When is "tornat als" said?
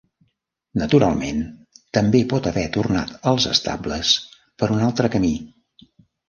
2.77-3.47